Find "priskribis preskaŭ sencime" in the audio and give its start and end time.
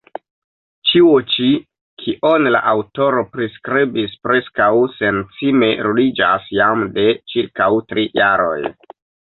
3.35-5.71